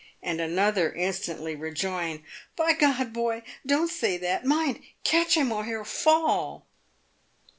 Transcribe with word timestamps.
and 0.23 0.41
another 0.41 0.91
instantly 0.93 1.55
rejoin," 1.55 2.23
By 2.55 2.73
Gr— 2.73 2.87
d, 3.03 3.09
boy, 3.11 3.43
don't 3.67 3.91
say 3.91 4.17
that!— 4.17 4.43
mind, 4.47 4.81
catch 5.03 5.37
him, 5.37 5.51
or 5.51 5.63
he'll 5.65 5.83
fall!" 5.83 6.65